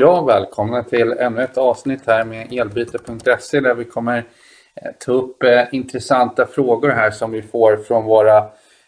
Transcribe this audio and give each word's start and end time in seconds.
Ja, 0.00 0.22
välkomna 0.22 0.82
till 0.82 1.12
ännu 1.12 1.42
ett 1.42 1.58
avsnitt 1.58 2.00
här 2.06 2.24
med 2.24 2.52
elbyte.se 2.52 3.60
där 3.60 3.74
vi 3.74 3.84
kommer 3.84 4.16
eh, 4.74 4.90
ta 4.98 5.12
upp 5.12 5.42
eh, 5.42 5.64
intressanta 5.72 6.46
frågor 6.46 6.88
här 6.88 7.10
som 7.10 7.30
vi 7.32 7.42
får 7.42 7.76
från 7.76 8.04
våra 8.04 8.36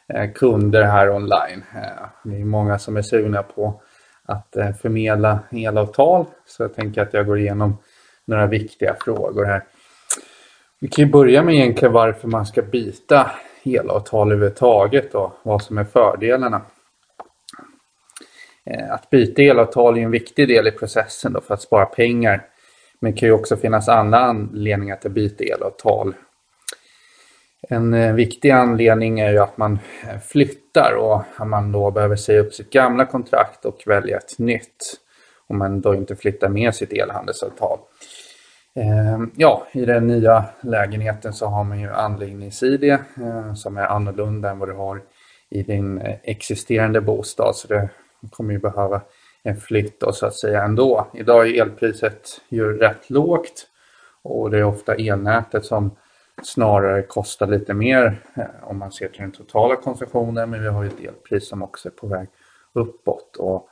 eh, 0.09 0.33
kunder 0.35 0.83
här 0.83 1.11
online. 1.11 1.65
Eh, 1.75 2.07
det 2.25 2.41
är 2.41 2.45
många 2.45 2.79
som 2.79 2.97
är 2.97 3.03
sugna 3.03 3.43
på 3.43 3.83
att 4.25 4.57
eh, 4.57 4.73
förmedla 4.73 5.39
elavtal 5.53 6.27
så 6.47 6.63
jag 6.63 6.75
tänker 6.75 7.03
att 7.03 7.15
jag 7.15 7.27
går 7.27 7.39
igenom 7.39 7.79
några 8.25 8.47
viktiga 8.47 8.97
frågor 9.01 9.45
här. 9.45 9.65
Vi 10.81 10.89
kan 10.89 11.05
ju 11.05 11.11
börja 11.11 11.43
med 11.43 11.55
egentligen 11.55 11.93
varför 11.93 12.29
man 12.29 12.47
ska 12.47 12.63
byta 12.63 13.31
elavtal 13.65 14.33
överhuvudtaget 14.33 15.15
och 15.15 15.33
vad 15.43 15.63
som 15.63 15.79
är 15.79 15.85
fördelarna. 15.85 16.63
Eh, 18.71 18.93
att 18.93 19.11
byta 19.11 19.43
elavtal 19.43 19.99
är 19.99 20.03
en 20.03 20.11
viktig 20.11 20.49
del 20.49 20.67
i 20.67 20.71
processen 20.71 21.33
då 21.33 21.41
för 21.41 21.55
att 21.55 21.63
spara 21.63 21.87
pengar. 21.87 22.47
Men 23.01 23.13
det 23.13 23.19
kan 23.19 23.29
ju 23.29 23.33
också 23.33 23.57
finnas 23.57 23.89
andra 23.89 24.19
anledningar 24.19 24.97
till 24.97 25.09
att 25.09 25.15
byta 25.15 25.45
elavtal. 25.45 26.15
En 27.69 27.95
eh, 27.95 28.15
viktig 28.15 28.51
anledning 28.51 29.21
är 29.21 29.33
ju 29.33 29.39
att 29.39 29.57
man 29.57 29.79
eh, 30.09 30.19
flyttar 30.21 30.95
och 30.95 31.23
att 31.37 31.49
man 31.49 31.73
då 31.73 31.91
behöver 31.91 32.17
säga 32.17 32.41
upp 32.41 32.55
sitt 32.55 32.71
gamla 32.71 33.07
kontrakt 33.07 33.65
och 33.65 33.83
välja 33.87 34.17
ett 34.17 34.39
nytt. 34.39 34.97
Om 35.47 35.59
man 35.59 35.81
då 35.81 35.95
inte 35.95 36.17
flyttar 36.17 36.49
med 36.49 36.75
sitt 36.75 36.93
elhandelsavtal. 36.93 37.79
Ja, 39.37 39.67
i 39.73 39.85
den 39.85 40.07
nya 40.07 40.45
lägenheten 40.61 41.33
så 41.33 41.47
har 41.47 41.65
man 41.65 41.81
ju 41.81 41.91
anläggningsid 41.91 42.99
som 43.57 43.77
är 43.77 43.87
annorlunda 43.87 44.51
än 44.51 44.59
vad 44.59 44.69
du 44.69 44.75
har 44.75 45.03
i 45.51 45.63
din 45.63 46.03
existerande 46.23 47.01
bostad. 47.01 47.57
Så 47.57 47.69
det 47.69 47.89
kommer 48.31 48.53
ju 48.53 48.59
behöva 48.59 49.01
en 49.43 49.57
flytt 49.57 50.01
då, 50.01 50.13
så 50.13 50.27
att 50.27 50.35
säga 50.35 50.63
ändå. 50.63 51.07
Idag 51.15 51.49
är 51.49 51.63
elpriset 51.63 52.41
ju 52.49 52.79
rätt 52.79 53.11
lågt 53.11 53.67
och 54.23 54.51
det 54.51 54.59
är 54.59 54.65
ofta 54.65 54.95
elnätet 54.95 55.65
som 55.65 55.91
snarare 56.43 57.03
kostar 57.03 57.47
lite 57.47 57.75
mer 57.75 58.23
eh, 58.35 58.45
om 58.63 58.79
man 58.79 58.93
ser 58.93 59.09
till 59.09 59.21
den 59.21 59.33
totala 59.33 59.77
konsumtionen 59.77 60.51
men 60.51 60.63
vi 60.63 60.69
har 60.69 60.83
ju 60.83 60.89
ett 60.89 61.01
elpris 61.01 61.49
som 61.49 61.63
också 61.63 61.89
är 61.89 61.93
på 61.93 62.07
väg 62.07 62.29
uppåt. 62.73 63.37
Och, 63.37 63.69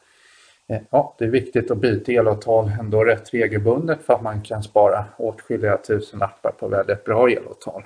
eh, 0.69 0.81
ja, 0.91 1.17
det 1.19 1.25
är 1.25 1.28
viktigt 1.28 1.70
att 1.70 1.78
byta 1.78 2.12
elavtal 2.12 2.70
ändå 2.81 3.05
rätt 3.05 3.34
regelbundet 3.34 4.03
för 4.03 4.15
att 4.15 4.22
man 4.22 4.42
kan 4.42 4.62
spara 4.62 5.05
åtskilliga 5.19 5.77
tusen 5.77 6.22
appar 6.22 6.50
på 6.50 6.69
väldigt 6.69 7.05
bra 7.05 7.31
elavtal. 7.31 7.84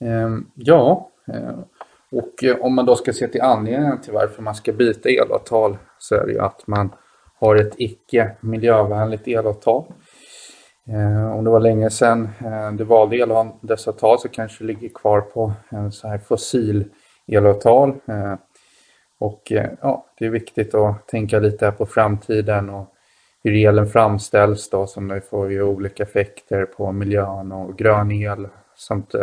Ehm, 0.00 0.50
ja, 0.54 1.10
eh, 1.26 1.58
och 2.12 2.44
eh, 2.44 2.56
om 2.60 2.74
man 2.74 2.86
då 2.86 2.96
ska 2.96 3.12
se 3.12 3.28
till 3.28 3.42
anledningen 3.42 4.00
till 4.00 4.12
varför 4.12 4.42
man 4.42 4.54
ska 4.54 4.72
byta 4.72 5.08
elavtal 5.08 5.78
så 5.98 6.14
är 6.14 6.26
det 6.26 6.32
ju 6.32 6.40
att 6.40 6.66
man 6.66 6.94
har 7.40 7.56
ett 7.56 7.74
icke 7.76 8.36
miljövänligt 8.40 9.28
elavtal. 9.28 9.84
Eh, 10.88 11.36
om 11.36 11.44
det 11.44 11.50
var 11.50 11.60
länge 11.60 11.90
sedan 11.90 12.28
eh, 12.44 12.72
du 12.72 12.84
valde 12.84 13.16
elavtal 13.16 14.18
så 14.18 14.28
kanske 14.28 14.64
du 14.64 14.68
ligger 14.68 14.88
kvar 14.88 15.20
på 15.20 15.52
en 15.68 15.92
så 15.92 16.08
här 16.08 16.18
fossil 16.18 16.84
elavtal. 17.26 17.94
Och 19.18 19.42
ja, 19.80 20.06
det 20.18 20.26
är 20.26 20.30
viktigt 20.30 20.74
att 20.74 21.08
tänka 21.08 21.38
lite 21.38 21.72
på 21.72 21.86
framtiden 21.86 22.70
och 22.70 22.94
hur 23.44 23.68
elen 23.68 23.86
framställs 23.86 24.70
då 24.70 24.86
som 24.86 25.08
det 25.08 25.20
får 25.20 25.50
ju 25.50 25.62
olika 25.62 26.02
effekter 26.02 26.64
på 26.64 26.92
miljön 26.92 27.52
och 27.52 27.78
grön 27.78 28.12
el 28.12 28.48
samt 28.76 29.14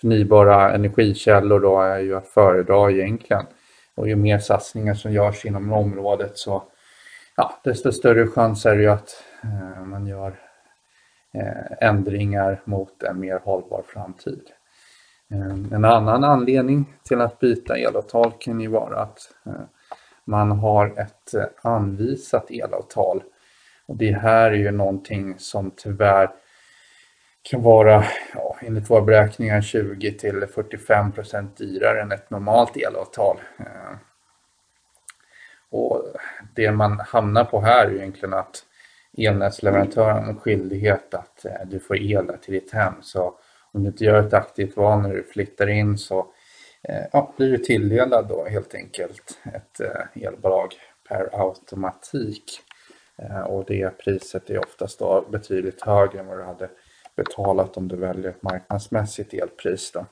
förnybara 0.00 0.74
energikällor 0.74 1.60
då 1.60 1.80
är 1.80 1.98
ju 1.98 2.16
att 2.16 2.28
föredra 2.28 2.90
egentligen. 2.90 3.46
Och 3.94 4.08
ju 4.08 4.16
mer 4.16 4.38
satsningar 4.38 4.94
som 4.94 5.12
görs 5.12 5.44
inom 5.44 5.72
området 5.72 6.38
så 6.38 6.62
ja, 7.36 7.60
desto 7.64 7.92
större 7.92 8.26
chans 8.26 8.66
är 8.66 8.76
det 8.76 8.82
ju 8.82 8.88
att 8.88 9.24
eh, 9.42 9.84
man 9.84 10.06
gör 10.06 10.40
eh, 11.34 11.88
ändringar 11.88 12.62
mot 12.64 13.02
en 13.02 13.20
mer 13.20 13.40
hållbar 13.44 13.82
framtid. 13.86 14.42
Eh, 15.30 15.74
en 15.76 15.84
annan 15.84 16.24
anledning 16.24 16.94
till 17.02 17.20
att 17.20 17.38
byta 17.38 17.76
elavtal 17.76 18.32
kan 18.38 18.60
ju 18.60 18.68
vara 18.68 19.00
att 19.00 19.18
eh, 19.46 19.52
man 20.24 20.50
har 20.50 20.86
ett 21.00 21.34
eh, 21.34 21.70
anvisat 21.72 22.50
elavtal. 22.50 23.22
Och 23.86 23.96
det 23.96 24.12
här 24.12 24.50
är 24.50 24.56
ju 24.56 24.70
någonting 24.70 25.34
som 25.38 25.70
tyvärr 25.76 26.30
kan 27.50 27.62
vara 27.62 28.04
ja, 28.34 28.56
enligt 28.60 28.90
våra 28.90 29.00
beräkningar 29.00 29.60
20 29.60 30.12
till 30.12 30.46
45 30.46 31.12
procent 31.12 31.56
dyrare 31.56 32.02
än 32.02 32.12
ett 32.12 32.30
normalt 32.30 32.76
elavtal. 32.76 33.36
Eh, 33.58 33.96
och 35.70 36.04
det 36.54 36.72
man 36.72 37.00
hamnar 37.00 37.44
på 37.44 37.60
här 37.60 37.86
är 37.86 37.94
egentligen 37.94 38.34
att 38.34 38.64
elnätsleverantören 39.18 40.24
har 40.24 40.34
skyldighet 40.34 41.14
att 41.14 41.44
eh, 41.44 41.66
du 41.66 41.80
får 41.80 41.96
el 41.96 42.38
till 42.42 42.54
ditt 42.54 42.72
hem. 42.72 42.94
Så 43.02 43.38
om 43.72 43.82
du 43.82 43.88
inte 43.88 44.04
gör 44.04 44.26
ett 44.26 44.34
aktivt 44.34 44.76
val 44.76 45.02
när 45.02 45.14
du 45.14 45.24
flyttar 45.24 45.66
in 45.66 45.98
så 45.98 46.18
eh, 46.82 47.04
ja, 47.12 47.34
blir 47.36 47.50
du 47.50 47.58
tilldelad 47.58 48.28
då 48.28 48.44
helt 48.48 48.74
enkelt 48.74 49.38
ett 49.54 49.80
elbolag 50.14 50.74
per 51.08 51.28
automatik. 51.32 52.60
Och 53.46 53.64
det 53.64 53.98
priset 53.98 54.50
är 54.50 54.58
oftast 54.58 54.98
då 54.98 55.26
betydligt 55.30 55.82
högre 55.82 56.20
än 56.20 56.26
vad 56.26 56.38
du 56.38 56.44
hade 56.44 56.68
betalat 57.18 57.76
om 57.76 57.88
du 57.88 57.96
väljer 57.96 58.30
ett 58.30 58.42
marknadsmässigt 58.42 59.34
elpris. 59.34 59.92
Då. 59.92 60.06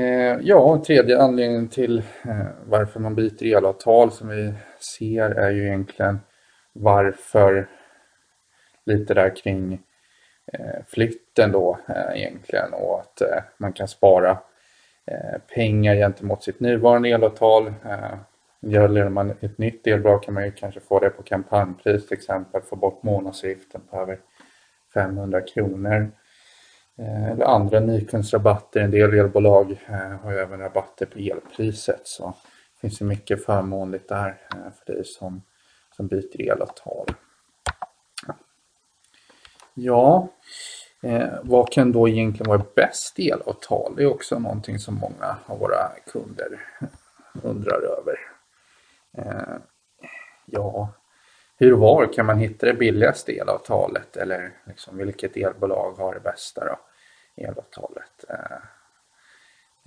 Eh, 0.00 0.38
ja, 0.42 0.82
tredje 0.86 1.22
anledningen 1.22 1.68
till 1.68 1.98
eh, 1.98 2.46
varför 2.66 3.00
man 3.00 3.14
byter 3.14 3.44
elavtal 3.44 4.12
som 4.12 4.28
vi 4.28 4.54
ser 4.96 5.30
är 5.30 5.50
ju 5.50 5.66
egentligen 5.66 6.20
varför 6.72 7.68
lite 8.86 9.14
där 9.14 9.36
kring 9.36 9.72
eh, 10.52 10.84
flytten 10.86 11.52
då 11.52 11.78
egentligen 12.14 12.72
och 12.72 13.00
att 13.00 13.22
man 13.58 13.72
kan 13.72 13.88
spara 13.88 14.38
pengar 15.54 15.94
gentemot 15.94 16.42
sitt 16.42 16.60
nuvarande 16.60 17.08
elavtal. 17.08 17.74
Gäller 18.60 19.08
man 19.08 19.30
ett 19.40 19.58
nytt 19.58 19.86
elbolag 19.86 20.22
kan 20.22 20.34
man 20.34 20.44
ju 20.44 20.52
kanske 20.52 20.80
få 20.80 20.98
det 20.98 21.10
på 21.10 21.22
kampanjpris 21.22 22.08
till 22.08 22.16
exempel, 22.16 22.62
få 22.62 22.76
bort 22.76 23.02
månadsavgiften 23.02 23.80
på 23.90 23.96
över 23.96 24.18
500 24.96 25.40
kronor. 25.40 26.12
Eh, 26.98 27.30
eller 27.30 27.44
andra 27.44 27.80
nykundsrabatter. 27.80 28.80
En 28.80 28.90
del 28.90 29.14
elbolag 29.14 29.70
eh, 29.86 29.94
har 29.94 30.32
ju 30.32 30.38
även 30.38 30.60
rabatter 30.60 31.06
på 31.06 31.18
elpriset. 31.18 32.00
Så 32.04 32.34
det 32.74 32.80
finns 32.80 33.00
ju 33.00 33.04
mycket 33.04 33.44
förmånligt 33.44 34.08
där 34.08 34.28
eh, 34.28 34.72
för 34.72 34.92
dig 34.92 35.04
som, 35.04 35.42
som 35.96 36.06
byter 36.06 36.40
elavtal. 36.40 37.06
Ja, 39.74 40.28
eh, 41.02 41.28
vad 41.42 41.72
kan 41.72 41.92
då 41.92 42.08
egentligen 42.08 42.48
vara 42.48 42.66
bäst 42.76 43.18
elavtal? 43.18 43.94
Det 43.96 44.02
är 44.02 44.06
också 44.06 44.38
någonting 44.38 44.78
som 44.78 44.94
många 44.94 45.36
av 45.46 45.58
våra 45.58 45.90
kunder 46.12 46.60
undrar 47.42 47.80
över. 47.82 48.18
Eh, 49.18 49.56
ja, 50.46 50.92
hur 51.58 51.72
och 51.72 51.78
var 51.78 52.12
kan 52.12 52.26
man 52.26 52.38
hitta 52.38 52.66
det 52.66 52.74
billigaste 52.74 53.32
elavtalet 53.32 54.16
eller 54.16 54.52
liksom 54.64 54.96
vilket 54.96 55.36
elbolag 55.36 55.92
har 55.92 56.14
det 56.14 56.20
bästa 56.20 56.64
då, 56.64 56.78
elavtalet? 57.36 58.24
Eh, 58.28 58.58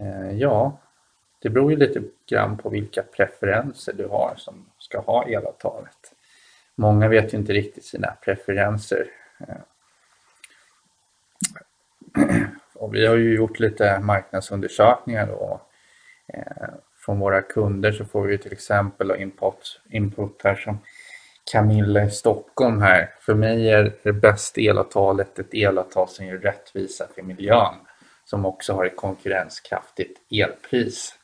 eh, 0.07 0.37
ja, 0.37 0.79
det 1.41 1.49
beror 1.49 1.71
ju 1.71 1.77
lite 1.77 2.01
grann 2.29 2.57
på 2.57 2.69
vilka 2.69 3.03
preferenser 3.03 3.93
du 3.93 4.07
har 4.07 4.33
som 4.37 4.65
ska 4.77 4.99
ha 4.99 5.27
elavtalet. 5.27 6.13
Många 6.75 7.07
vet 7.07 7.33
ju 7.33 7.37
inte 7.37 7.53
riktigt 7.53 7.85
sina 7.85 8.11
preferenser. 8.21 9.07
Eh, 9.39 9.55
och 12.73 12.95
vi 12.95 13.05
har 13.05 13.15
ju 13.15 13.35
gjort 13.35 13.59
lite 13.59 13.99
marknadsundersökningar 13.99 15.27
och 15.27 15.61
från 16.97 17.19
våra 17.19 17.41
kunder 17.41 17.91
så 17.91 18.05
får 18.05 18.27
vi 18.27 18.37
till 18.37 18.53
exempel 18.53 19.11
input, 19.11 19.81
input 19.89 20.41
här 20.43 20.55
som 20.55 20.77
Camilla 21.51 22.03
i 22.03 22.09
Stockholm 22.09 22.81
här. 22.81 23.09
För 23.19 23.33
mig 23.33 23.69
är 23.69 23.93
det 24.03 24.13
bästa 24.13 24.61
elavtalet 24.61 25.39
ett 25.39 25.53
elavtal 25.53 26.07
som 26.07 26.25
ger 26.25 26.37
rättvisa 26.37 27.07
för 27.15 27.21
miljön. 27.21 27.73
Som 28.25 28.45
också 28.45 28.73
har 28.73 28.85
ett 28.85 28.95
konkurrenskraftigt 28.95 30.19
elpris. 30.31 31.15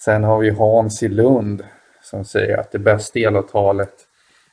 Sen 0.00 0.24
har 0.24 0.38
vi 0.38 0.50
Hans 0.50 1.02
i 1.02 1.08
Lund 1.08 1.64
som 2.02 2.24
säger 2.24 2.56
att 2.58 2.72
det 2.72 2.78
bästa 2.78 3.18
elavtalet 3.18 3.94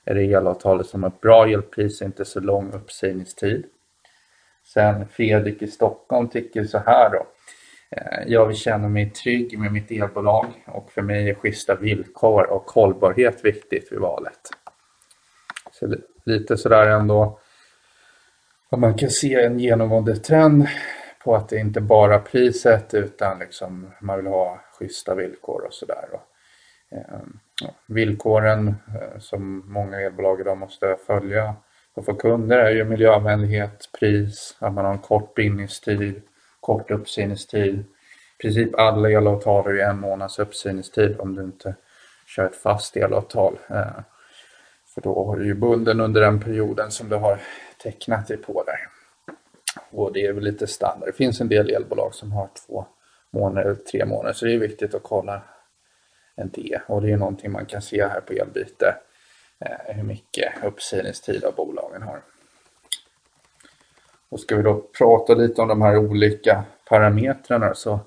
är 0.06 0.16
det 0.16 0.24
elavtalet 0.24 0.88
som 0.88 1.04
har 1.04 1.10
ett 1.10 1.22
bra 1.22 1.48
elpris 1.48 2.02
och 2.02 2.06
inte 2.06 2.26
så 2.26 2.40
lång 2.40 2.72
uppsägningstid. 2.74 3.66
Sen 4.74 5.08
Fredrik 5.08 5.62
i 5.62 5.68
Stockholm 5.68 6.30
tycker 6.30 6.64
så 6.64 6.78
här 6.78 7.10
då. 7.10 7.28
Eh, 7.96 8.24
Jag 8.28 8.46
vill 8.48 8.58
känna 8.58 8.88
mig 8.90 9.10
trygg 9.10 9.60
med 9.60 9.72
mitt 9.72 9.92
elbolag 9.92 10.46
och 10.68 10.92
för 10.92 11.02
mig 11.02 11.30
är 11.30 11.34
schyssta 11.34 11.76
villkor 11.76 12.44
och 12.52 12.72
hållbarhet 12.72 13.46
viktigt 13.46 13.92
vid 13.92 14.00
valet. 14.00 14.40
Så 15.81 15.95
lite 16.25 16.57
sådär 16.57 16.88
ändå. 16.88 17.39
Och 18.69 18.80
man 18.80 18.94
kan 18.94 19.10
se 19.10 19.44
en 19.44 19.60
genomgående 19.60 20.16
trend 20.16 20.68
på 21.24 21.36
att 21.36 21.50
det 21.50 21.57
inte 21.57 21.81
bara 21.81 22.16
är 22.16 22.19
priset 22.19 22.94
utan 22.94 23.39
liksom 23.39 23.92
man 24.01 24.18
vill 24.18 24.28
ha 24.28 24.62
schyssta 24.80 25.16
villkor 25.16 25.66
och 25.66 25.74
sådär. 25.74 26.06
Ehm, 26.92 27.39
villkoren 27.88 28.68
eh, 28.68 29.19
som 29.19 29.72
många 29.74 30.01
elbolag 30.01 30.42
idag 30.42 30.57
måste 30.57 30.98
följa 31.07 31.56
och 31.94 32.06
för 32.06 32.13
kunder 32.13 32.57
är 32.57 32.72
ju 32.72 32.84
miljövänlighet, 32.84 33.89
pris, 34.00 34.57
att 34.60 34.74
man 34.74 34.86
har 34.86 34.92
en 34.92 35.00
kort 35.00 35.36
bindningstid, 35.36 36.22
kort 36.60 36.92
uppsägningstid. 36.92 37.80
I 37.80 38.42
princip 38.42 38.75
alla 38.75 39.10
elavtal 39.10 39.63
har 39.63 39.74
ju 39.74 39.81
en 39.81 40.00
månads 40.00 40.39
uppsägningstid 40.39 41.19
om 41.19 41.36
du 41.36 41.44
inte 41.44 41.75
kör 42.25 42.45
ett 42.45 42.56
fast 42.56 42.98
elavtal. 42.98 43.60
Eh, 43.69 44.00
för 44.94 45.02
då 45.02 45.26
har 45.26 45.38
du 45.38 45.46
ju 45.46 45.54
bunden 45.54 46.00
under 46.00 46.22
den 46.22 46.40
perioden 46.40 46.92
som 46.92 47.10
du 47.10 47.16
har 47.16 47.42
tecknat 47.84 48.28
dig 48.28 48.38
på 48.38 48.64
där. 48.64 48.88
Och 49.92 50.14
det 50.14 50.26
är 50.26 50.34
väl 50.34 50.44
lite 50.44 50.68
standard. 50.68 51.10
Det 51.10 51.14
finns 51.14 51.42
en 51.42 51.50
del 51.50 51.70
elbolag 51.70 52.16
som 52.16 52.32
har 52.32 52.50
två 52.68 52.86
månader 53.34 53.76
tre 53.76 54.06
månader 54.06 54.34
så 54.34 54.46
det 54.46 54.54
är 54.54 54.60
viktigt 54.60 54.94
att 54.94 55.04
kolla 55.04 55.42
det. 56.36 56.82
Och 56.88 57.02
det 57.02 57.12
är 57.12 57.18
någonting 57.18 57.52
man 57.52 57.66
kan 57.66 57.82
se 57.82 58.08
här 58.08 58.22
på 58.22 58.34
elbyte 58.34 58.96
eh, 59.60 59.96
hur 59.96 60.04
mycket 60.04 60.64
uppsägningstid 60.64 61.44
av 61.44 61.56
bolagen 61.56 62.02
har. 62.02 62.22
Och 64.30 64.40
ska 64.40 64.58
vi 64.58 64.64
då 64.64 64.82
prata 64.98 65.34
lite 65.34 65.62
om 65.62 65.68
de 65.68 65.82
här 65.82 65.98
olika 65.98 66.64
parametrarna 66.90 67.74
så 67.74 68.00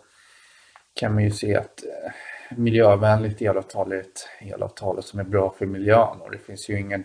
kan 0.95 1.15
man 1.15 1.25
ju 1.25 1.31
se 1.31 1.57
att 1.57 1.85
eh, 1.85 2.13
miljövänligt 2.57 3.43
elavtal 3.43 3.93
är 3.93 4.01
ett 4.01 4.29
elavtal 4.41 5.03
som 5.03 5.21
är 5.21 5.25
bra 5.25 5.55
för 5.59 5.67
miljön 5.67 6.21
och 6.21 6.31
det 6.31 6.39
finns 6.39 6.69
ju 6.69 6.81
ingen 6.81 7.05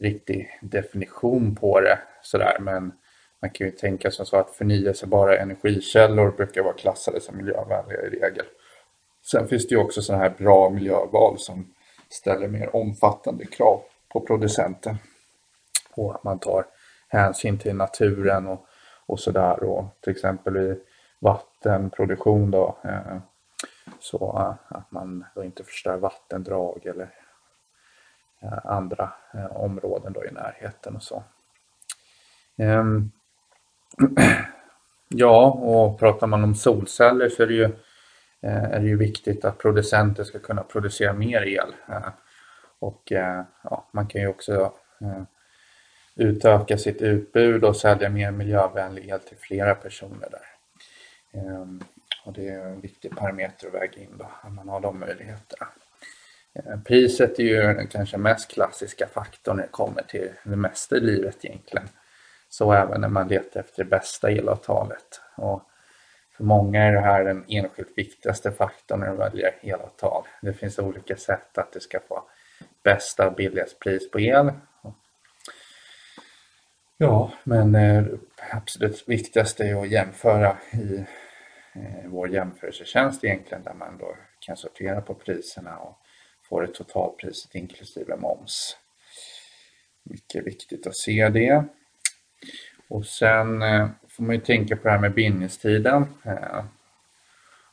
riktig 0.00 0.58
definition 0.62 1.56
på 1.56 1.80
det 1.80 1.98
sådär 2.22 2.56
men 2.60 2.92
man 3.42 3.50
kan 3.50 3.66
ju 3.66 3.70
tänka 3.70 4.10
som 4.10 4.26
så 4.26 4.36
att 4.36 4.50
förnyelsebara 4.50 5.38
energikällor 5.38 6.30
brukar 6.30 6.62
vara 6.62 6.74
klassade 6.74 7.20
som 7.20 7.36
miljövänliga 7.36 8.02
i 8.02 8.08
regel. 8.10 8.46
Sen 9.30 9.48
finns 9.48 9.68
det 9.68 9.74
ju 9.74 9.80
också 9.80 10.02
sådana 10.02 10.24
här 10.24 10.34
bra 10.38 10.70
miljöval 10.70 11.38
som 11.38 11.74
ställer 12.08 12.48
mer 12.48 12.76
omfattande 12.76 13.44
krav 13.44 13.82
på 14.08 14.20
producenten. 14.20 14.96
Och 15.94 16.14
att 16.14 16.24
man 16.24 16.38
tar 16.38 16.66
hänsyn 17.08 17.58
till 17.58 17.76
naturen 17.76 18.46
och, 18.46 18.66
och 19.06 19.20
sådär 19.20 19.62
och 19.62 19.84
till 20.00 20.12
exempel 20.12 20.56
i 20.56 20.80
vattenproduktion 21.20 22.50
då 22.50 22.78
eh, 22.84 23.18
så 24.00 24.38
eh, 24.38 24.76
att 24.78 24.90
man 24.90 25.24
då 25.34 25.44
inte 25.44 25.64
förstör 25.64 25.96
vattendrag 25.96 26.86
eller 26.86 27.10
eh, 28.42 28.66
andra 28.66 29.12
eh, 29.34 29.56
områden 29.56 30.12
då 30.12 30.24
i 30.24 30.30
närheten 30.30 30.96
och 30.96 31.02
så. 31.02 31.24
Ehm, 32.56 33.10
ja, 35.08 35.50
och 35.50 35.98
pratar 35.98 36.26
man 36.26 36.44
om 36.44 36.54
solceller 36.54 37.28
så 37.28 37.42
är 37.42 37.46
det 37.46 37.54
ju, 37.54 37.76
är 38.40 38.80
det 38.80 38.86
ju 38.86 38.96
viktigt 38.96 39.44
att 39.44 39.58
producenter 39.58 40.24
ska 40.24 40.38
kunna 40.38 40.62
producera 40.62 41.12
mer 41.12 41.42
el. 41.42 41.74
Och 42.78 43.02
ja, 43.04 43.88
man 43.92 44.06
kan 44.06 44.20
ju 44.20 44.28
också 44.28 44.72
utöka 46.14 46.78
sitt 46.78 47.02
utbud 47.02 47.64
och 47.64 47.76
sälja 47.76 48.08
mer 48.08 48.30
miljövänlig 48.30 49.08
el 49.08 49.20
till 49.20 49.36
flera 49.36 49.74
personer 49.74 50.28
där. 50.30 50.46
Ehm, 51.40 51.80
och 52.28 52.34
det 52.34 52.48
är 52.48 52.66
en 52.66 52.80
viktig 52.80 53.16
parameter 53.16 53.66
att 53.66 53.74
väga 53.74 54.02
in 54.02 54.18
då, 54.18 54.28
att 54.42 54.52
man 54.52 54.68
har 54.68 54.80
de 54.80 55.00
möjligheterna. 55.00 55.68
Eh, 56.54 56.80
priset 56.84 57.38
är 57.38 57.42
ju 57.42 57.62
den 57.62 57.86
kanske 57.86 58.16
mest 58.16 58.50
klassiska 58.50 59.06
faktorn 59.06 59.56
när 59.56 59.62
det 59.62 59.68
kommer 59.68 60.02
till 60.02 60.30
det 60.42 60.56
mesta 60.56 60.96
i 60.96 61.00
livet 61.00 61.44
egentligen. 61.44 61.88
Så 62.48 62.72
även 62.72 63.00
när 63.00 63.08
man 63.08 63.28
letar 63.28 63.60
efter 63.60 63.84
det 63.84 63.90
bästa 63.90 64.30
elavtalet. 64.30 65.20
Och 65.34 65.62
för 66.36 66.44
många 66.44 66.82
är 66.82 66.92
det 66.92 67.00
här 67.00 67.24
den 67.24 67.44
enskilt 67.48 67.92
viktigaste 67.96 68.52
faktorn 68.52 69.00
när 69.00 69.06
de 69.06 69.16
väljer 69.16 69.54
elavtal. 69.62 70.24
Det 70.42 70.52
finns 70.52 70.78
olika 70.78 71.16
sätt 71.16 71.58
att 71.58 71.72
det 71.72 71.80
ska 71.80 72.00
få 72.00 72.22
bästa 72.82 73.26
och 73.26 73.34
billigast 73.34 73.78
pris 73.78 74.10
på 74.10 74.20
el. 74.20 74.50
Ja, 76.96 77.32
men 77.44 77.72
det 77.72 78.18
absolut 78.50 79.08
viktigaste 79.08 79.64
är 79.64 79.82
att 79.82 79.90
jämföra 79.90 80.56
i 80.72 81.04
Eh, 81.78 82.08
vår 82.10 82.28
jämförelsetjänst 82.28 83.24
egentligen 83.24 83.62
där 83.62 83.74
man 83.74 83.98
då 83.98 84.16
kan 84.40 84.56
sortera 84.56 85.00
på 85.00 85.14
priserna 85.14 85.76
och 85.76 85.98
få 86.48 86.60
det 86.60 86.66
totalpriset 86.66 87.54
inklusive 87.54 88.16
moms. 88.16 88.76
Mycket 90.02 90.46
viktigt 90.46 90.86
att 90.86 90.96
se 90.96 91.28
det. 91.28 91.64
Och 92.88 93.06
sen 93.06 93.62
eh, 93.62 93.88
får 94.08 94.24
man 94.24 94.34
ju 94.34 94.40
tänka 94.40 94.76
på 94.76 94.82
det 94.82 94.90
här 94.90 94.98
med 94.98 95.14
bindningstiden. 95.14 96.06
Eh, 96.24 96.64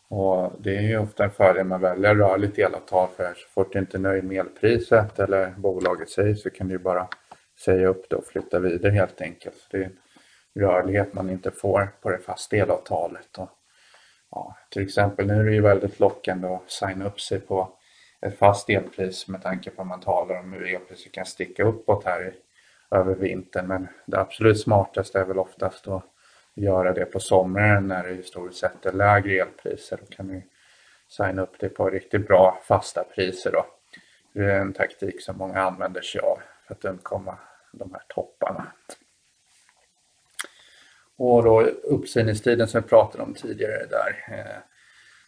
och 0.07 0.53
det 0.59 0.77
är 0.77 0.81
ju 0.81 0.97
ofta 0.97 1.23
en 1.23 1.31
fördel 1.31 1.65
man 1.65 1.81
väljer 1.81 2.15
rörligt 2.15 2.57
elavtal 2.57 3.09
för 3.17 3.33
så 3.33 3.47
fort 3.49 3.73
du 3.73 3.79
inte 3.79 3.97
är 3.97 3.99
nöjd 3.99 4.23
med 4.23 4.39
elpriset 4.39 5.19
eller 5.19 5.51
bolaget 5.57 6.09
säger 6.09 6.35
så 6.35 6.49
kan 6.49 6.67
du 6.67 6.77
bara 6.77 7.07
säga 7.59 7.87
upp 7.87 8.09
det 8.09 8.15
och 8.15 8.25
flytta 8.25 8.59
vidare 8.59 8.91
helt 8.91 9.21
enkelt. 9.21 9.67
Det 9.71 9.77
är 9.77 9.91
rörlighet 10.55 11.13
man 11.13 11.29
inte 11.29 11.51
får 11.51 11.89
på 12.01 12.09
det 12.09 12.17
fasta 12.17 12.55
elavtalet. 12.55 13.37
Och 13.37 13.49
ja, 14.35 14.55
till 14.69 14.83
exempel 14.83 15.27
nu 15.27 15.39
är 15.39 15.43
det 15.43 15.53
ju 15.53 15.61
väldigt 15.61 15.99
lockande 15.99 16.47
att 16.47 16.71
signa 16.71 17.05
upp 17.05 17.21
sig 17.21 17.39
på 17.39 17.69
ett 18.21 18.37
fast 18.37 18.69
elpris 18.69 19.27
med 19.27 19.43
tanke 19.43 19.69
på 19.69 19.81
att 19.81 19.87
man 19.87 19.99
talar 19.99 20.39
om 20.39 20.53
hur 20.53 20.75
elpriset 20.75 21.11
kan 21.11 21.25
sticka 21.25 21.63
uppåt 21.63 22.05
här 22.05 22.27
i, 22.27 22.33
över 22.95 23.15
vintern. 23.15 23.67
Men 23.67 23.87
det 24.05 24.19
absolut 24.19 24.61
smartaste 24.61 25.19
är 25.19 25.25
väl 25.25 25.39
oftast 25.39 25.87
att 25.87 26.03
göra 26.53 26.93
det 26.93 27.05
på 27.05 27.19
sommaren 27.19 27.87
när 27.87 28.03
det 28.03 28.11
i 28.11 28.23
stort 28.23 28.53
sett 28.53 28.85
är 28.85 28.91
lägre 28.91 29.41
elpriser. 29.41 29.99
Då 30.01 30.15
kan 30.15 30.27
du 30.27 30.41
signa 31.07 31.41
upp 31.41 31.59
det 31.59 31.69
på 31.69 31.89
riktigt 31.89 32.27
bra 32.27 32.59
fasta 32.63 33.03
priser 33.03 33.51
då. 33.51 33.65
Det 34.33 34.51
är 34.51 34.59
en 34.59 34.73
taktik 34.73 35.21
som 35.21 35.37
många 35.37 35.61
använder 35.61 36.01
sig 36.01 36.21
av 36.21 36.39
för 36.67 36.73
att 36.73 36.85
undkomma 36.85 37.37
de 37.71 37.93
här 37.93 38.03
topparna. 38.07 38.67
Och 41.17 41.43
då 41.43 41.61
uppsägningstiden 41.83 42.67
som 42.67 42.81
vi 42.81 42.87
pratade 42.87 43.23
om 43.23 43.33
tidigare 43.33 43.85
där 43.85 44.25
eh, 44.31 44.61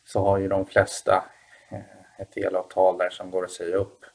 så 0.06 0.19
har 0.19 0.38
ju 0.38 0.48
de 0.48 0.66
flesta 0.66 1.25
eh, 1.72 2.22
ett 2.22 2.38
elavtal 2.38 2.98
där 2.98 3.10
som 3.10 3.31
går 3.31 3.44
att 3.44 3.51
säga 3.51 3.75
upp 3.75 4.06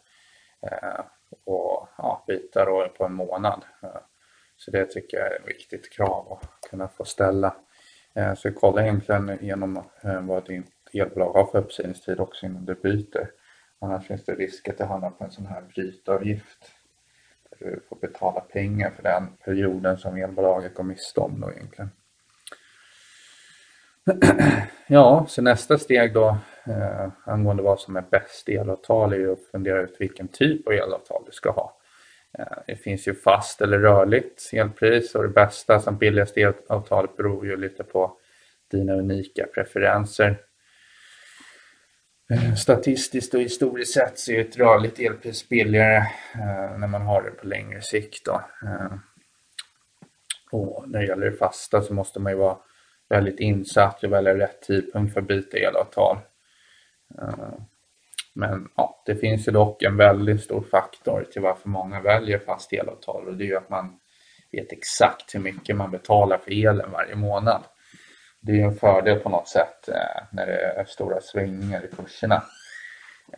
eh, 0.62 1.04
och 1.44 1.88
ja, 1.98 2.24
byta 2.26 2.64
då 2.64 2.88
på 2.88 3.04
en 3.04 3.14
månad. 3.14 3.64
Så 4.56 4.70
det 4.70 4.86
tycker 4.86 5.16
jag 5.16 5.26
är 5.26 5.40
ett 5.40 5.48
viktigt 5.48 5.92
krav 5.92 6.32
att 6.32 6.70
kunna 6.70 6.88
få 6.88 7.04
ställa. 7.04 7.56
Så 8.36 8.52
kolla 8.52 8.82
egentligen 8.82 9.30
igenom 9.30 9.84
vad 10.02 10.46
din 10.46 10.66
elbolag 10.92 11.32
har 11.32 11.46
för 11.46 11.58
uppsägningstid 11.58 12.20
också 12.20 12.46
innan 12.46 12.64
du 12.64 12.74
byter. 12.74 13.30
Annars 13.78 14.06
finns 14.06 14.24
det 14.24 14.34
risk 14.34 14.68
att 14.68 14.78
det 14.78 14.84
hamnar 14.84 15.10
på 15.10 15.24
en 15.24 15.30
sån 15.30 15.46
här 15.46 15.62
brytavgift 15.62 16.72
Eh, 17.64 17.78
får 17.88 17.96
betala 17.96 18.40
pengar 18.40 18.90
för 18.90 19.02
den 19.02 19.28
perioden 19.44 19.98
som 19.98 20.16
elbolaget 20.16 20.74
går 20.74 20.84
miste 20.84 21.20
om 21.20 21.40
då 21.40 21.50
egentligen. 21.50 21.90
Ja, 24.86 25.26
så 25.28 25.42
nästa 25.42 25.78
steg 25.78 26.14
då 26.14 26.36
eh, 26.66 27.08
angående 27.24 27.62
vad 27.62 27.80
som 27.80 27.96
är 27.96 28.04
bäst 28.10 28.48
elavtal 28.48 29.12
är 29.12 29.16
ju 29.16 29.32
att 29.32 29.44
fundera 29.50 29.82
ut 29.82 29.96
vilken 29.98 30.28
typ 30.28 30.66
av 30.66 30.72
elavtal 30.72 31.22
du 31.26 31.32
ska 31.32 31.50
ha. 31.50 31.76
Eh, 32.38 32.58
det 32.66 32.76
finns 32.76 33.08
ju 33.08 33.14
fast 33.14 33.60
eller 33.60 33.78
rörligt 33.78 34.50
elpris 34.52 35.14
och 35.14 35.22
det 35.22 35.28
bästa 35.28 35.80
som 35.80 35.98
billigaste 35.98 36.40
elavtalet 36.40 37.16
beror 37.16 37.46
ju 37.46 37.56
lite 37.56 37.84
på 37.84 38.16
dina 38.70 38.92
unika 38.92 39.46
preferenser. 39.54 40.40
Eh, 42.30 42.54
statistiskt 42.54 43.34
och 43.34 43.40
historiskt 43.40 43.92
sett 43.92 44.18
så 44.18 44.32
är 44.32 44.40
ett 44.40 44.56
rörligt 44.56 44.98
elpris 44.98 45.48
billigare 45.48 45.96
eh, 46.34 46.78
när 46.78 46.86
man 46.86 47.02
har 47.02 47.22
det 47.22 47.30
på 47.30 47.46
längre 47.46 47.82
sikt. 47.82 48.24
Då. 48.24 48.42
Eh, 48.62 48.92
och 50.50 50.84
när 50.88 51.00
det 51.00 51.06
gäller 51.06 51.30
det 51.30 51.36
fasta 51.36 51.82
så 51.82 51.94
måste 51.94 52.20
man 52.20 52.32
ju 52.32 52.38
vara 52.38 52.56
väldigt 53.08 53.40
insatt 53.40 54.04
och 54.04 54.12
välja 54.12 54.34
rätt 54.34 54.62
tidpunkt 54.62 55.12
för 55.14 55.20
att 55.20 55.26
byta 55.26 55.58
elavtal. 55.58 56.18
Eh, 57.18 57.54
men 58.34 58.68
ja, 58.76 59.02
det 59.06 59.16
finns 59.16 59.48
ju 59.48 59.52
dock 59.52 59.82
en 59.82 59.96
väldigt 59.96 60.44
stor 60.44 60.62
faktor 60.70 61.26
till 61.32 61.42
varför 61.42 61.68
många 61.68 62.00
väljer 62.00 62.38
fast 62.38 62.72
elavtal 62.72 63.28
och 63.28 63.36
det 63.36 63.44
är 63.44 63.48
ju 63.48 63.56
att 63.56 63.70
man 63.70 63.98
vet 64.52 64.72
exakt 64.72 65.34
hur 65.34 65.40
mycket 65.40 65.76
man 65.76 65.90
betalar 65.90 66.38
för 66.38 66.50
elen 66.50 66.90
varje 66.90 67.14
månad 67.14 67.62
det 68.42 68.60
är 68.60 68.64
en 68.64 68.74
fördel 68.74 69.18
på 69.18 69.28
något 69.28 69.48
sätt 69.48 69.88
eh, 69.88 70.22
när 70.30 70.46
det 70.46 70.60
är 70.60 70.84
stora 70.84 71.20
svängningar 71.20 71.84
i 71.84 71.96
kurserna. 71.96 72.42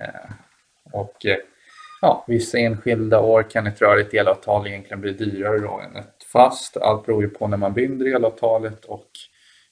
Eh, 0.00 0.30
och 0.92 1.26
eh, 1.26 1.36
ja, 2.00 2.24
vissa 2.28 2.58
enskilda 2.58 3.20
år 3.20 3.42
kan 3.42 3.66
ett 3.66 3.82
rörligt 3.82 4.14
elavtal 4.14 4.66
egentligen 4.66 5.00
bli 5.00 5.12
dyrare 5.12 5.58
då 5.58 5.80
än 5.80 5.96
ett 5.96 6.24
fast. 6.32 6.76
Allt 6.76 7.06
beror 7.06 7.22
ju 7.22 7.28
på 7.28 7.48
när 7.48 7.56
man 7.56 7.72
binder 7.72 8.06
elavtalet 8.06 8.84
och 8.84 9.10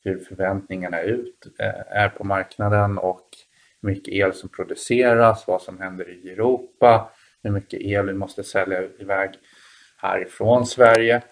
hur 0.04 0.18
förväntningarna 0.18 1.00
ut, 1.00 1.46
eh, 1.58 1.96
är 1.96 2.08
på 2.08 2.24
marknaden 2.24 2.98
och 2.98 3.28
hur 3.82 3.88
mycket 3.88 4.14
el 4.14 4.32
som 4.32 4.48
produceras, 4.48 5.46
vad 5.46 5.62
som 5.62 5.80
händer 5.80 6.08
i 6.08 6.30
Europa, 6.30 7.10
hur 7.42 7.50
mycket 7.50 7.80
el 7.80 8.06
vi 8.06 8.12
måste 8.12 8.44
sälja 8.44 8.82
iväg 8.98 9.30
härifrån 9.96 10.66
Sverige. 10.66 11.22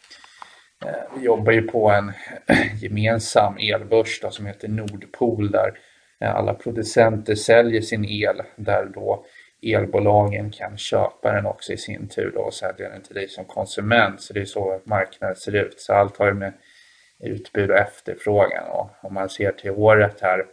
Eh, 0.84 1.16
vi 1.16 1.24
jobbar 1.24 1.52
ju 1.52 1.62
på 1.62 1.90
en 1.90 2.12
gemensam 2.80 3.56
elbörs 3.58 4.20
då, 4.20 4.30
som 4.30 4.46
heter 4.46 4.68
Nordpol 4.68 5.50
där 5.50 5.78
eh, 6.20 6.34
alla 6.34 6.54
producenter 6.54 7.34
säljer 7.34 7.80
sin 7.80 8.04
el 8.04 8.42
där 8.56 8.90
då 8.94 9.24
elbolagen 9.62 10.50
kan 10.50 10.78
köpa 10.78 11.32
den 11.32 11.46
också 11.46 11.72
i 11.72 11.76
sin 11.76 12.08
tur 12.08 12.32
då 12.34 12.40
och 12.40 12.54
sälja 12.54 12.88
den 12.88 13.02
till 13.02 13.14
dig 13.14 13.28
som 13.28 13.44
konsument. 13.44 14.22
Så 14.22 14.32
det 14.32 14.40
är 14.40 14.44
så 14.44 14.80
marknaden 14.84 15.36
ser 15.36 15.56
ut. 15.56 15.80
Så 15.80 15.92
allt 15.92 16.16
har 16.16 16.26
ju 16.26 16.34
med 16.34 16.52
utbud 17.20 17.70
och 17.70 17.76
efterfrågan 17.76 18.70
och 18.70 18.90
om 19.02 19.14
man 19.14 19.28
ser 19.28 19.52
till 19.52 19.70
året 19.70 20.20
här 20.20 20.44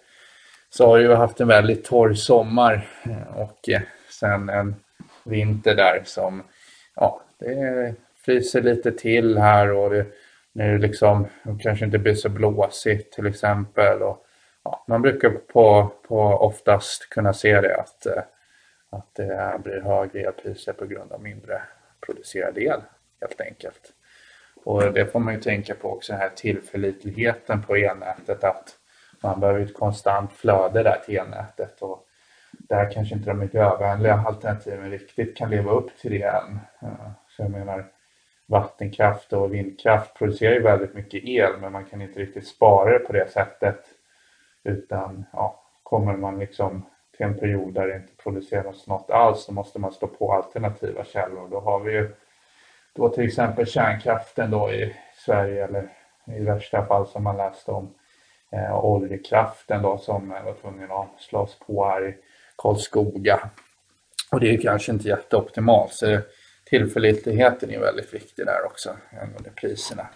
så 0.69 0.87
har 0.87 0.97
ju 0.97 1.13
haft 1.13 1.39
en 1.39 1.47
väldigt 1.47 1.85
torr 1.85 2.13
sommar 2.13 2.89
eh, 3.05 3.37
och 3.37 3.69
sen 4.09 4.49
en 4.49 4.75
vinter 5.23 5.75
där 5.75 6.01
som 6.05 6.43
ja, 6.95 7.21
det 7.39 7.95
fryser 8.27 8.61
lite 8.61 8.91
till 8.91 9.37
här 9.37 9.71
och 9.71 9.89
det, 9.89 10.05
nu 10.53 10.77
liksom 10.77 11.27
det 11.43 11.63
kanske 11.63 11.85
inte 11.85 11.97
blir 11.97 12.13
så 12.13 12.29
blåsigt 12.29 13.13
till 13.13 13.27
exempel. 13.27 14.01
Och, 14.01 14.25
ja, 14.63 14.85
man 14.87 15.01
brukar 15.01 15.29
på, 15.29 15.91
på 16.07 16.21
oftast 16.21 17.09
kunna 17.09 17.33
se 17.33 17.61
det 17.61 17.75
att, 17.75 18.05
eh, 18.05 18.23
att 18.89 19.15
det 19.15 19.59
blir 19.63 19.81
högre 19.81 20.19
elpriser 20.19 20.73
på 20.73 20.85
grund 20.85 21.11
av 21.11 21.21
mindre 21.21 21.61
producerad 22.05 22.57
el 22.57 22.81
helt 23.21 23.41
enkelt. 23.41 23.93
Och 24.63 24.93
det 24.93 25.05
får 25.05 25.19
man 25.19 25.33
ju 25.33 25.41
tänka 25.41 25.75
på 25.75 25.91
också 25.91 26.13
den 26.13 26.21
här 26.21 26.29
tillförlitligheten 26.29 27.63
på 27.63 27.75
elnätet 27.75 28.43
att 28.43 28.75
man 29.23 29.39
behöver 29.39 29.59
ett 29.59 29.77
konstant 29.77 30.33
flöde 30.33 30.83
där 30.83 31.01
till 31.05 31.17
elnätet 31.17 31.81
och 31.81 32.03
där 32.51 32.91
kanske 32.91 33.15
inte 33.15 33.29
de 33.29 33.39
miljövänliga 33.39 34.23
alternativen 34.27 34.91
riktigt 34.91 35.37
kan 35.37 35.49
leva 35.49 35.71
upp 35.71 35.97
till 35.97 36.11
det 36.11 36.23
än. 36.23 36.59
Eh, 36.81 37.11
så 37.29 37.41
jag 37.43 37.51
menar 37.51 37.85
vattenkraft 38.47 39.33
och 39.33 39.53
vindkraft 39.53 40.17
producerar 40.17 40.53
ju 40.53 40.61
väldigt 40.61 40.93
mycket 40.93 41.23
el 41.23 41.57
men 41.61 41.71
man 41.71 41.85
kan 41.85 42.01
inte 42.01 42.19
riktigt 42.19 42.47
spara 42.47 42.93
det 42.93 42.99
på 42.99 43.13
det 43.13 43.31
sättet 43.31 43.85
utan 44.63 45.25
ja, 45.33 45.63
kommer 45.83 46.17
man 46.17 46.39
liksom 46.39 46.85
till 47.17 47.25
en 47.25 47.37
period 47.37 47.73
där 47.73 47.87
det 47.87 47.95
inte 47.95 48.13
produceras 48.23 48.87
något 48.87 49.09
alls 49.09 49.43
så 49.43 49.53
måste 49.53 49.79
man 49.79 49.91
stå 49.91 50.07
på 50.07 50.33
alternativa 50.33 51.03
källor. 51.03 51.47
Då 51.49 51.59
har 51.59 51.79
vi 51.79 51.91
ju 51.91 52.15
då 52.93 53.09
till 53.09 53.27
exempel 53.27 53.67
kärnkraften 53.67 54.51
då 54.51 54.71
i 54.71 54.95
Sverige 55.25 55.63
eller 55.63 55.89
i 56.25 56.43
värsta 56.43 56.85
fall 56.85 57.07
som 57.07 57.23
man 57.23 57.37
läste 57.37 57.71
om 57.71 57.93
eh, 58.51 58.85
oljekraften 58.85 59.81
då 59.81 59.97
som 59.97 60.29
var 60.29 60.53
tvungen 60.53 60.91
att 60.91 61.21
slås 61.21 61.59
på 61.59 61.85
här 61.85 62.07
i 62.07 62.15
Karlskoga. 62.55 63.49
Och 64.31 64.39
det 64.39 64.53
är 64.53 64.61
kanske 64.61 64.91
inte 64.91 65.07
jätteoptimalt 65.07 65.93
så 65.93 66.19
tillförlitligheten 66.69 67.71
är 67.71 67.79
väldigt 67.79 68.13
viktig 68.13 68.45
där 68.45 68.65
också 68.65 68.97
angående 69.21 69.49
priserna. 69.49 70.07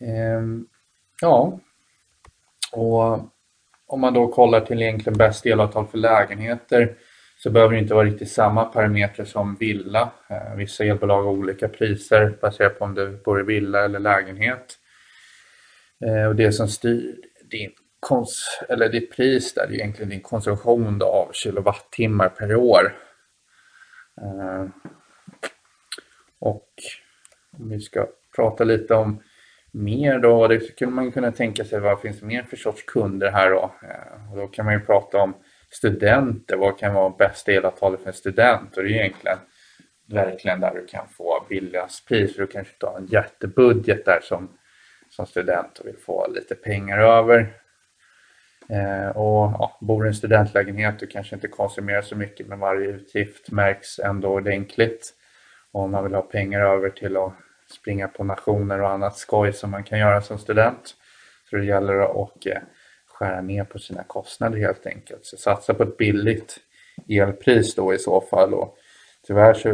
Ehm, 0.00 0.66
ja, 1.20 1.60
och 2.72 3.18
om 3.86 4.00
man 4.00 4.14
då 4.14 4.28
kollar 4.28 4.60
till 4.60 4.82
egentligen 4.82 5.18
bäst 5.18 5.46
elavtal 5.46 5.86
för 5.86 5.98
lägenheter 5.98 6.96
så 7.38 7.50
behöver 7.50 7.74
det 7.74 7.80
inte 7.80 7.94
vara 7.94 8.06
riktigt 8.06 8.32
samma 8.32 8.64
parametrar 8.64 9.24
som 9.24 9.54
villa. 9.54 10.10
Ehm, 10.28 10.58
vissa 10.58 10.84
elbolag 10.84 11.22
har 11.22 11.30
olika 11.30 11.68
priser 11.68 12.38
baserat 12.40 12.78
på 12.78 12.84
om 12.84 12.94
du 12.94 13.22
bor 13.24 13.40
i 13.40 13.42
villa 13.42 13.84
eller 13.84 13.98
lägenhet. 13.98 14.78
Ehm, 16.06 16.28
och 16.28 16.36
det 16.36 16.52
som 16.52 16.68
styr 16.68 17.16
din 17.50 17.70
kons 18.00 18.60
eller 18.68 18.88
ditt 18.88 19.16
pris 19.16 19.54
där 19.54 19.62
är 19.62 19.74
egentligen 19.74 20.10
din 20.10 20.20
konsumtion 20.20 21.02
av 21.02 21.30
kilowattimmar 21.32 22.28
per 22.28 22.54
år. 22.54 23.05
Eh, 24.22 24.66
och 26.38 26.68
om 27.58 27.68
vi 27.68 27.80
ska 27.80 28.06
prata 28.36 28.64
lite 28.64 28.94
om 28.94 29.22
mer 29.70 30.18
då, 30.18 30.48
det 30.48 30.60
skulle 30.60 30.90
man 30.90 31.12
kunna 31.12 31.32
tänka 31.32 31.64
sig 31.64 31.80
vad 31.80 32.00
finns 32.00 32.20
det 32.20 32.26
mer 32.26 32.42
för 32.42 32.56
sorts 32.56 32.82
kunder 32.82 33.30
här 33.30 33.50
då? 33.50 33.74
Eh, 33.82 34.32
och 34.32 34.36
då 34.36 34.46
kan 34.46 34.64
man 34.64 34.74
ju 34.74 34.80
prata 34.80 35.18
om 35.18 35.34
studenter, 35.70 36.56
vad 36.56 36.78
kan 36.78 36.94
vara 36.94 37.10
bästa 37.10 37.52
elavtalet 37.52 38.00
för 38.00 38.08
en 38.08 38.14
student? 38.14 38.76
Och 38.76 38.82
det 38.82 38.88
är 38.88 38.94
egentligen 38.94 39.38
verkligen 40.08 40.60
där 40.60 40.74
du 40.74 40.86
kan 40.86 41.08
få 41.08 41.46
billigast 41.48 42.08
pris 42.08 42.34
för 42.34 42.42
du 42.42 42.46
kanske 42.46 42.72
inte 42.72 42.86
har 42.86 42.98
en 42.98 43.06
jättebudget 43.06 44.04
där 44.04 44.20
som, 44.22 44.48
som 45.10 45.26
student 45.26 45.78
och 45.78 45.86
vill 45.86 45.96
få 45.96 46.28
lite 46.28 46.54
pengar 46.54 46.98
över. 46.98 47.52
Eh, 48.68 49.08
och 49.08 49.52
ja, 49.58 49.78
bor 49.80 50.06
i 50.06 50.08
en 50.08 50.14
studentlägenhet, 50.14 51.02
och 51.02 51.10
kanske 51.10 51.34
inte 51.34 51.48
konsumerar 51.48 52.02
så 52.02 52.16
mycket 52.16 52.46
men 52.46 52.58
varje 52.58 52.88
utgift 52.88 53.50
märks 53.50 53.98
ändå 53.98 54.28
ordentligt. 54.28 55.14
Och 55.72 55.82
om 55.82 55.90
man 55.90 56.04
vill 56.04 56.14
ha 56.14 56.22
pengar 56.22 56.60
över 56.60 56.90
till 56.90 57.16
att 57.16 57.32
springa 57.70 58.08
på 58.08 58.24
nationer 58.24 58.80
och 58.80 58.90
annat 58.90 59.16
skoj 59.16 59.52
som 59.52 59.70
man 59.70 59.84
kan 59.84 59.98
göra 59.98 60.22
som 60.22 60.38
student. 60.38 60.94
Så 61.50 61.56
det 61.56 61.64
gäller 61.64 62.24
att 62.24 62.46
eh, 62.46 62.58
skära 63.06 63.40
ner 63.40 63.64
på 63.64 63.78
sina 63.78 64.02
kostnader 64.02 64.58
helt 64.58 64.86
enkelt. 64.86 65.26
Så 65.26 65.36
satsa 65.36 65.74
på 65.74 65.82
ett 65.82 65.96
billigt 65.96 66.58
elpris 67.08 67.74
då 67.74 67.94
i 67.94 67.98
så 67.98 68.20
fall. 68.20 68.54
Och 68.54 68.76
tyvärr 69.26 69.54
så 69.54 69.68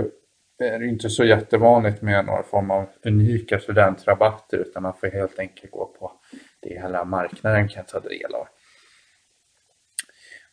är 0.58 0.78
det 0.78 0.86
inte 0.86 1.10
så 1.10 1.24
jättevanligt 1.24 2.02
med 2.02 2.24
några 2.24 2.42
form 2.42 2.70
av 2.70 2.86
unika 3.04 3.58
studentrabatter 3.58 4.58
utan 4.58 4.82
man 4.82 4.94
får 4.94 5.06
helt 5.06 5.38
enkelt 5.38 5.72
gå 5.72 5.86
på 5.86 6.12
det 6.60 6.80
hela 6.82 7.04
marknaden 7.04 7.68
kan 7.68 7.84
ta 7.84 8.00
del 8.00 8.34
av. 8.34 8.46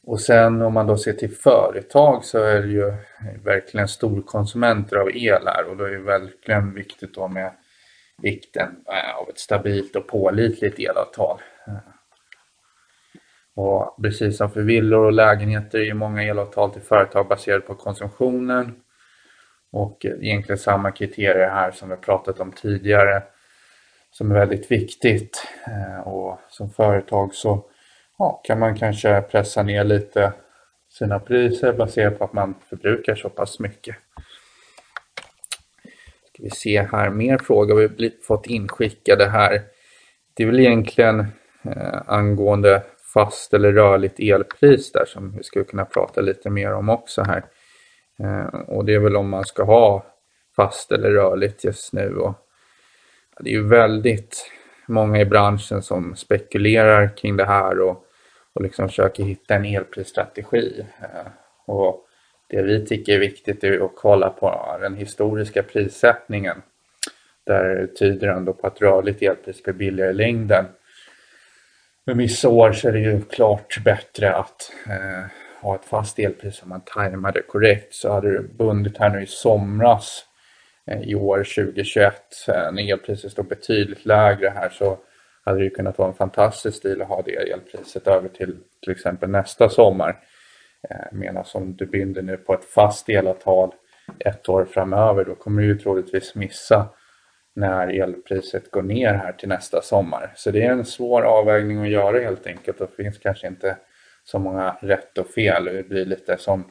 Och 0.10 0.22
sen 0.22 0.62
om 0.62 0.74
man 0.74 0.88
då 0.88 0.98
ser 0.98 1.14
till 1.14 1.36
företag 1.36 2.26
så 2.26 2.44
är 2.44 2.62
det 2.62 2.68
ju 2.68 2.94
verkligen 3.44 3.88
storkonsumenter 3.88 4.98
av 4.98 5.10
el 5.10 5.48
här 5.48 5.70
och 5.70 5.78
då 5.78 5.84
är 5.84 5.92
det 5.92 6.00
verkligen 6.00 6.74
viktigt 6.74 7.16
då 7.16 7.28
med 7.28 7.52
vikten 8.22 8.70
eh, 8.88 9.16
av 9.16 9.30
ett 9.30 9.40
stabilt 9.40 9.96
och 9.96 10.08
pålitligt 10.08 10.80
elavtal. 10.80 11.42
Eh, 11.68 11.74
och 13.56 13.98
precis 14.02 14.38
som 14.38 14.52
för 14.52 14.62
villor 14.62 15.06
och 15.06 15.14
lägenheter 15.14 15.80
är 15.80 15.94
många 15.94 16.24
elavtal 16.24 16.72
till 16.72 16.82
företag 16.82 17.28
baserade 17.28 17.62
på 17.62 17.76
konsumtionen. 17.76 18.76
Och 19.72 20.06
egentligen 20.06 20.60
samma 20.60 20.92
kriterier 20.92 21.50
här 21.50 21.72
som 21.72 21.90
vi 21.90 21.96
pratat 21.96 22.40
om 22.40 22.52
tidigare 22.52 23.24
som 24.12 24.32
är 24.32 24.36
väldigt 24.36 24.72
viktigt. 24.72 25.48
Eh, 25.68 26.08
och 26.08 26.40
som 26.48 26.70
företag 26.70 27.34
så 27.34 27.70
ja, 28.20 28.42
kan 28.44 28.60
man 28.60 28.76
kanske 28.76 29.22
pressa 29.22 29.64
ner 29.64 29.84
lite 29.84 30.34
sina 30.90 31.20
priser 31.20 31.74
baserat 31.74 32.18
på 32.18 32.24
att 32.24 32.34
man 32.34 32.56
förbrukar 32.70 33.16
så 33.16 33.30
pass 33.30 33.60
mycket. 33.60 33.96
Ska 36.34 36.44
vi 36.44 36.50
se 36.50 36.82
här, 36.82 37.10
mer 37.10 37.38
frågor 37.38 37.76
vi 37.98 38.12
fått 38.28 38.48
inskickade 38.48 39.30
här. 39.30 39.62
Det 40.34 40.44
är 40.44 40.48
väl 40.48 40.60
egentligen 40.60 41.20
eh, 41.64 42.02
angående 42.06 42.84
fast 43.14 43.54
eller 43.54 43.72
rörligt 43.72 44.20
elpris 44.20 44.92
där 44.92 45.06
som 45.06 45.38
vi 45.38 45.44
skulle 45.44 45.66
kunna 45.66 45.86
prata 45.86 46.22
lite 46.22 46.50
mer 46.50 46.74
om 46.74 46.90
också 46.90 47.22
här. 47.22 47.46
Eh, 48.20 48.60
och 48.60 48.86
det 48.86 48.94
är 48.94 49.00
väl 49.00 49.16
om 49.16 49.30
man 49.30 49.46
ska 49.46 49.64
ha 49.64 50.06
fast 50.56 50.92
eller 50.92 51.12
rörligt 51.12 51.64
just 51.64 51.94
nu. 51.94 52.16
Och 52.16 52.34
det 53.40 53.50
är 53.50 53.54
ju 53.54 53.68
väldigt 53.68 54.52
många 54.88 55.20
i 55.20 55.26
branschen 55.26 55.82
som 55.82 56.16
spekulerar 56.16 57.18
kring 57.18 57.38
det 57.38 57.46
här 57.46 57.80
och, 57.80 58.06
och 58.56 58.62
liksom 58.62 58.88
försöker 58.88 59.24
hitta 59.24 59.56
en 59.56 59.66
elprisstrategi. 59.66 60.86
Eh, 61.02 61.32
och 61.66 62.06
det 62.50 62.62
vi 62.62 62.86
tycker 62.86 63.14
är 63.14 63.20
viktigt 63.20 63.64
är 63.64 63.86
att 63.86 63.96
kolla 63.96 64.30
på 64.30 64.78
den 64.82 64.96
historiska 64.96 65.64
prissättningen. 65.64 66.62
Där 67.46 67.88
tyder 67.88 68.28
ändå 68.28 68.54
på 68.54 68.68
att 68.68 68.82
rörligt 68.82 69.22
elpris 69.22 69.64
blir 69.64 69.74
billigare 69.74 70.12
i 70.12 70.14
längden 70.14 70.66
med 72.10 72.18
vissa 72.18 72.50
år 72.50 72.74
så 72.74 72.88
är 72.88 72.92
det 72.92 73.00
ju 73.00 73.22
klart 73.22 73.84
bättre 73.84 74.36
att 74.36 74.72
eh, 74.88 75.26
ha 75.62 75.76
ett 75.76 75.86
fast 75.86 76.20
elpris 76.20 76.64
om 76.64 76.70
man 76.70 76.82
tajmar 76.82 77.32
det 77.32 77.42
korrekt. 77.42 77.94
Så 77.94 78.14
hade 78.14 78.32
du 78.32 78.48
bundit 78.48 78.98
här 78.98 79.10
nu 79.10 79.24
i 79.24 79.26
somras 79.26 80.26
eh, 80.88 81.02
i 81.02 81.16
år 81.16 81.38
2021 81.38 82.14
eh, 82.48 82.72
när 82.72 82.92
elpriset 82.94 83.32
stod 83.32 83.48
betydligt 83.48 84.06
lägre 84.06 84.50
här 84.50 84.70
så 84.70 84.98
hade 85.50 85.64
det 85.64 85.70
kunnat 85.70 85.98
vara 85.98 86.10
en 86.10 86.16
fantastisk 86.16 86.78
stil 86.78 87.02
att 87.02 87.08
ha 87.08 87.22
det 87.22 87.52
elpriset 87.52 88.08
över 88.08 88.30
till 88.30 88.58
till 88.84 88.92
exempel 88.92 89.30
nästa 89.30 89.70
sommar. 89.70 90.20
Eh, 90.90 90.96
medan 91.12 91.46
om 91.54 91.76
du 91.76 91.86
binder 91.86 92.22
nu 92.22 92.38
på 92.38 92.54
ett 92.54 92.66
fast 92.66 93.10
elavtal 93.10 93.72
ett 94.20 94.50
år 94.50 94.66
framöver 94.66 95.26
då 95.26 95.36
kommer 95.36 95.62
du 95.62 95.68
ju 95.68 95.78
troligtvis 95.78 96.36
missa 96.36 96.90
när 97.56 98.02
elpriset 98.02 98.72
går 98.72 98.82
ner 98.82 99.14
här 99.14 99.34
till 99.34 99.50
nästa 99.50 99.82
sommar. 99.82 100.34
Så 100.36 100.52
det 100.52 100.64
är 100.64 100.72
en 100.72 100.86
svår 100.86 101.22
avvägning 101.22 101.82
att 101.82 101.90
göra 101.90 102.20
helt 102.20 102.48
enkelt 102.48 102.82
och 102.82 102.90
det 102.96 103.04
finns 103.04 103.18
kanske 103.18 103.48
inte 103.48 103.78
så 104.24 104.40
många 104.40 104.78
rätt 104.82 105.18
och 105.18 105.28
fel. 105.28 105.66
Det 105.66 105.90
blir 105.90 106.06
lite 106.06 106.38
som 106.38 106.64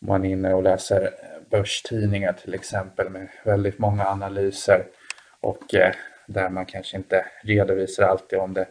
om 0.00 0.08
man 0.08 0.24
är 0.24 0.30
inne 0.30 0.54
och 0.54 0.62
läser 0.62 1.10
börstidningar 1.50 2.32
till 2.32 2.54
exempel 2.54 3.10
med 3.10 3.28
väldigt 3.44 3.78
många 3.78 4.06
analyser 4.06 4.86
och 5.40 5.74
eh, 5.74 5.94
där 6.32 6.48
man 6.48 6.66
kanske 6.66 6.96
inte 6.96 7.26
redovisar 7.42 8.04
alltid 8.04 8.38
om 8.38 8.54
det, 8.54 8.68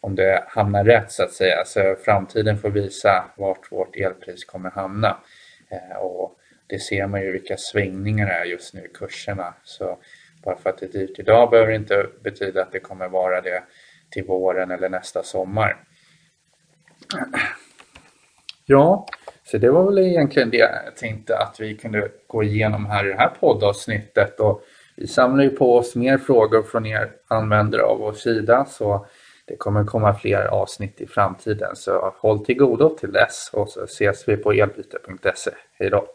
om 0.00 0.14
det 0.14 0.44
hamnar 0.48 0.84
rätt 0.84 1.12
så 1.12 1.22
att 1.22 1.32
säga. 1.32 1.64
Så 1.64 1.96
framtiden 2.04 2.58
får 2.58 2.70
visa 2.70 3.24
vart 3.36 3.72
vårt 3.72 3.96
elpris 3.96 4.44
kommer 4.44 4.70
hamna. 4.70 5.16
Eh, 5.70 5.96
och 5.96 6.36
det 6.66 6.78
ser 6.78 7.06
man 7.06 7.20
ju 7.20 7.32
vilka 7.32 7.56
svängningar 7.56 8.26
det 8.26 8.32
är 8.32 8.44
just 8.44 8.74
nu 8.74 8.84
i 8.84 8.88
kurserna. 8.88 9.54
Så 9.64 9.98
bara 10.44 10.56
för 10.56 10.70
att 10.70 10.78
det 10.78 10.86
är 10.86 10.92
dyrt 10.92 11.18
idag 11.18 11.50
behöver 11.50 11.70
det 11.70 11.76
inte 11.76 12.06
betyda 12.22 12.62
att 12.62 12.72
det 12.72 12.80
kommer 12.80 13.08
vara 13.08 13.40
det 13.40 13.62
till 14.10 14.24
våren 14.24 14.70
eller 14.70 14.88
nästa 14.88 15.22
sommar. 15.22 15.76
Ja, 18.66 19.06
Så 19.44 19.58
det 19.58 19.70
var 19.70 19.84
väl 19.84 19.98
egentligen 19.98 20.50
det 20.50 20.56
jag 20.56 20.96
tänkte 20.96 21.38
att 21.38 21.60
vi 21.60 21.76
kunde 21.76 22.10
gå 22.26 22.42
igenom 22.42 22.86
här 22.86 23.06
i 23.06 23.08
det 23.08 23.18
här 23.18 23.30
poddavsnittet. 23.40 24.40
Och 24.40 24.62
vi 25.00 25.06
samlar 25.06 25.44
ju 25.44 25.50
på 25.50 25.76
oss 25.76 25.96
mer 25.96 26.18
frågor 26.18 26.62
från 26.62 26.86
er 26.86 27.12
användare 27.28 27.82
av 27.82 27.98
vår 27.98 28.12
sida 28.12 28.64
så 28.64 29.06
det 29.46 29.56
kommer 29.56 29.84
komma 29.84 30.14
fler 30.14 30.46
avsnitt 30.46 31.00
i 31.00 31.06
framtiden. 31.06 31.76
Så 31.76 32.14
håll 32.18 32.44
till 32.44 32.56
godo 32.56 32.96
till 32.98 33.12
dess 33.12 33.50
och 33.52 33.68
så 33.68 33.84
ses 33.84 34.28
vi 34.28 34.36
på 34.36 34.52
elbyte.se. 34.52 35.50
Hej 35.78 35.90
då! 35.90 36.06